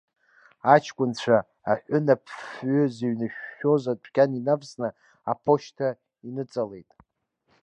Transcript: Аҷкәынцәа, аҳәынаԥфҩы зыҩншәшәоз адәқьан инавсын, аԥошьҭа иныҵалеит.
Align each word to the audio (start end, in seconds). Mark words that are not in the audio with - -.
Аҷкәынцәа, 0.73 1.37
аҳәынаԥфҩы 1.71 2.81
зыҩншәшәоз 2.95 3.83
адәқьан 3.91 4.31
инавсын, 4.39 4.83
аԥошьҭа 5.31 5.87
иныҵалеит. 6.27 6.89